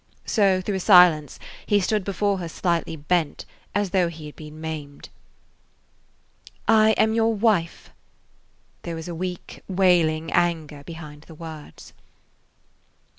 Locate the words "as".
3.75-3.91